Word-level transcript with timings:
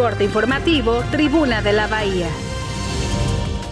Corte 0.00 0.24
informativo, 0.24 1.04
Tribuna 1.10 1.60
de 1.60 1.74
la 1.74 1.86
Bahía. 1.86 2.28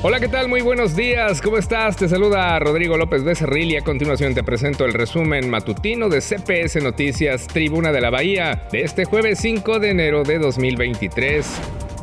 Hola, 0.03 0.21
¿qué 0.21 0.29
tal? 0.29 0.47
Muy 0.47 0.61
buenos 0.61 0.95
días. 0.95 1.41
¿Cómo 1.41 1.57
estás? 1.57 1.97
Te 1.97 2.07
saluda 2.07 2.59
Rodrigo 2.59 2.99
López 2.99 3.25
Becerril 3.25 3.71
y 3.71 3.77
a 3.79 3.81
continuación 3.81 4.35
te 4.35 4.45
presento 4.45 4.85
el 4.85 4.93
resumen 4.93 5.49
matutino 5.49 6.11
de 6.11 6.21
CPS 6.21 6.83
Noticias 6.83 7.47
Tribuna 7.47 7.93
de 7.93 8.03
la 8.03 8.11
Bahía 8.11 8.69
de 8.71 8.83
este 8.83 9.07
jueves 9.07 9.39
5 9.39 9.79
de 9.79 9.89
enero 9.89 10.23
de 10.23 10.39
2023. 10.39 11.47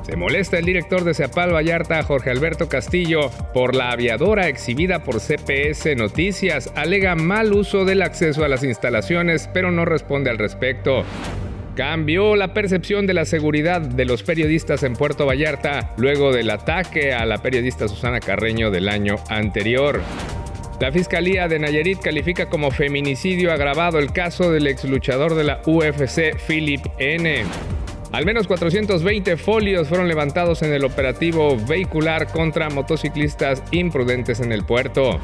Se 0.02 0.16
molesta 0.16 0.58
el 0.58 0.66
director 0.66 1.04
de 1.04 1.14
Ceapal 1.14 1.54
Vallarta, 1.54 2.02
Jorge 2.02 2.32
Alberto 2.32 2.68
Castillo, 2.68 3.30
por 3.54 3.76
la 3.76 3.92
aviadora 3.92 4.48
exhibida 4.48 5.04
por 5.04 5.20
CPS 5.20 5.96
Noticias. 5.96 6.72
Alega 6.76 7.14
mal 7.14 7.54
uso 7.54 7.86
del 7.86 8.02
acceso 8.02 8.44
a 8.44 8.48
las 8.48 8.64
instalaciones, 8.64 9.48
pero 9.54 9.70
no 9.70 9.86
responde 9.86 10.32
al 10.32 10.40
respecto 10.40 11.06
cambió 11.76 12.36
la 12.36 12.54
percepción 12.54 13.06
de 13.06 13.14
la 13.14 13.26
seguridad 13.26 13.82
de 13.82 14.06
los 14.06 14.24
periodistas 14.24 14.84
en 14.84 14.94
Puerto 14.94 15.26
Vallarta 15.26 15.94
luego 15.98 16.32
del 16.32 16.50
ataque 16.50 17.14
a 17.14 17.26
la 17.26 17.40
periodista 17.40 17.88
Susana 17.88 18.20
Carreño 18.20 18.72
del 18.72 18.88
año 18.88 19.16
anterior. 19.30 20.02
La 20.80 20.92
Fiscalía 20.92 21.48
de 21.48 21.60
Nayarit 21.60 22.00
califica 22.00 22.50
como 22.50 22.72
feminicidio 22.72 23.52
agravado 23.52 24.00
el 24.00 24.12
caso 24.12 24.52
del 24.52 24.68
ex 24.68 24.86
luchador 24.86 25.36
de 25.36 25.44
la 25.44 25.62
UFC, 25.66 26.36
Philip 26.48 26.86
N. 26.98 27.44
Al 28.12 28.26
menos 28.26 28.48
420 28.48 29.36
folios 29.36 29.90
fueron 29.90 30.08
levantados 30.08 30.62
en 30.62 30.74
el 30.74 30.86
operativo 30.86 31.58
vehicular 31.68 32.28
contra 32.28 32.70
motociclistas 32.70 33.62
imprudentes 33.72 34.40
en 34.40 34.52
el 34.52 34.64
puerto. 34.64 35.20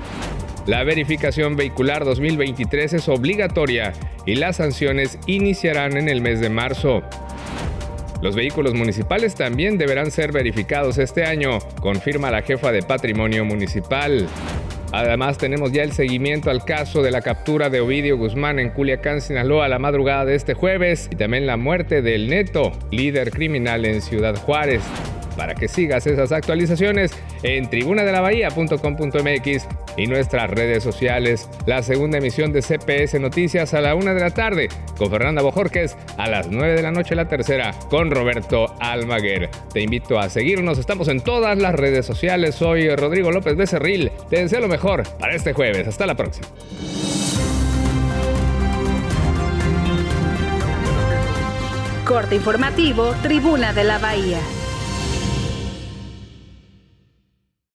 La 0.67 0.83
verificación 0.83 1.55
vehicular 1.55 2.05
2023 2.05 2.93
es 2.93 3.09
obligatoria 3.09 3.93
y 4.27 4.35
las 4.35 4.57
sanciones 4.57 5.17
iniciarán 5.25 5.97
en 5.97 6.07
el 6.07 6.21
mes 6.21 6.39
de 6.39 6.51
marzo. 6.51 7.01
Los 8.21 8.35
vehículos 8.35 8.75
municipales 8.75 9.33
también 9.33 9.79
deberán 9.79 10.11
ser 10.11 10.31
verificados 10.31 10.99
este 10.99 11.25
año, 11.25 11.57
confirma 11.79 12.29
la 12.29 12.43
jefa 12.43 12.71
de 12.71 12.83
patrimonio 12.83 13.43
municipal. 13.43 14.27
Además, 14.91 15.39
tenemos 15.39 15.71
ya 15.71 15.81
el 15.81 15.93
seguimiento 15.93 16.51
al 16.51 16.63
caso 16.63 17.01
de 17.01 17.09
la 17.09 17.21
captura 17.21 17.71
de 17.71 17.81
Ovidio 17.81 18.17
Guzmán 18.17 18.59
en 18.59 18.69
Culiacán, 18.69 19.21
Sinaloa, 19.21 19.67
la 19.67 19.79
madrugada 19.79 20.25
de 20.25 20.35
este 20.35 20.53
jueves, 20.53 21.09
y 21.11 21.15
también 21.15 21.47
la 21.47 21.57
muerte 21.57 22.03
del 22.03 22.29
Neto, 22.29 22.71
líder 22.91 23.31
criminal 23.31 23.85
en 23.85 24.01
Ciudad 24.01 24.35
Juárez 24.35 24.83
para 25.35 25.55
que 25.55 25.67
sigas 25.67 26.07
esas 26.07 26.31
actualizaciones 26.31 27.11
en 27.43 27.69
tribunadelabahía.com.mx 27.69 29.67
y 29.97 30.07
nuestras 30.07 30.49
redes 30.49 30.83
sociales. 30.83 31.49
La 31.65 31.83
segunda 31.83 32.17
emisión 32.17 32.53
de 32.53 32.61
CPS 32.61 33.19
Noticias 33.19 33.73
a 33.73 33.81
la 33.81 33.95
una 33.95 34.13
de 34.13 34.21
la 34.21 34.31
tarde 34.31 34.69
con 34.97 35.09
Fernanda 35.09 35.41
Bojorques, 35.41 35.97
a 36.17 36.29
las 36.29 36.49
9 36.49 36.75
de 36.75 36.81
la 36.81 36.91
noche 36.91 37.15
la 37.15 37.27
tercera 37.27 37.73
con 37.89 38.11
Roberto 38.11 38.75
Almaguer. 38.79 39.49
Te 39.73 39.81
invito 39.81 40.19
a 40.19 40.29
seguirnos, 40.29 40.77
estamos 40.77 41.07
en 41.07 41.21
todas 41.21 41.57
las 41.57 41.75
redes 41.75 42.05
sociales. 42.05 42.55
Soy 42.55 42.93
Rodrigo 42.95 43.31
López 43.31 43.55
Becerril. 43.55 44.11
Te 44.29 44.37
deseo 44.37 44.59
lo 44.59 44.67
mejor 44.67 45.03
para 45.19 45.35
este 45.35 45.53
jueves. 45.53 45.87
Hasta 45.87 46.05
la 46.05 46.15
próxima. 46.15 46.47
Corte 52.05 52.35
informativo, 52.35 53.13
Tribuna 53.21 53.71
de 53.71 53.85
la 53.85 53.97
Bahía. 53.97 54.39